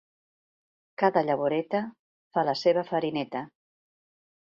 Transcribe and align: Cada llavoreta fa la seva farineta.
Cada 1.01 1.23
llavoreta 1.27 1.83
fa 2.39 2.49
la 2.51 2.59
seva 2.65 2.89
farineta. 2.91 3.47